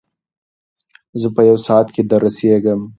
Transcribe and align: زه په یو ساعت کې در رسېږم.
زه 1.21 1.27
په 1.35 1.41
یو 1.49 1.57
ساعت 1.67 1.87
کې 1.95 2.01
در 2.09 2.21
رسېږم. 2.25 2.81